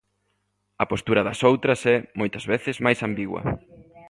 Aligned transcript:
A 0.83 0.85
postura 0.91 1.25
das 1.27 1.39
outras 1.51 1.79
é, 1.95 1.97
moitas 2.19 2.45
veces, 2.51 2.75
máis 2.85 2.99
ambigua. 3.07 3.41